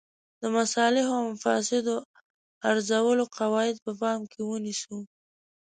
د 0.41 0.43
مصالحو 0.57 1.11
او 1.19 1.23
مفاسدو 1.31 1.95
ارزولو 2.69 3.23
قواعد 3.37 3.75
په 3.85 3.91
پام 4.01 4.19
کې 4.31 4.39
ونیسو. 4.43 4.97